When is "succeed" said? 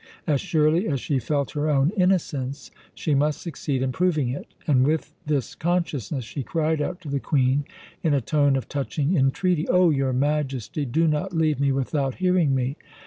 3.39-3.83